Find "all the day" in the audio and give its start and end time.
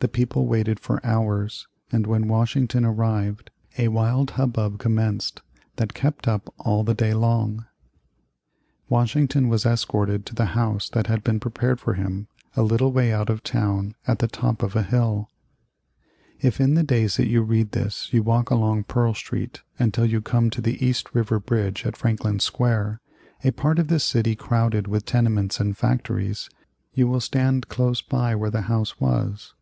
6.56-7.12